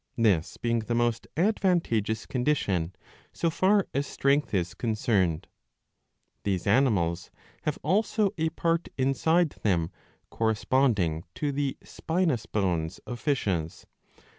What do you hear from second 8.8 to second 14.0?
inside them corresponding to the spinous bones of fishes.